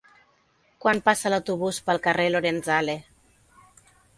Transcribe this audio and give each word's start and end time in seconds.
Quan 0.85 1.01
passa 1.09 1.31
l'autobús 1.33 1.81
pel 1.91 2.01
carrer 2.09 2.27
Lorenzale? 2.33 2.97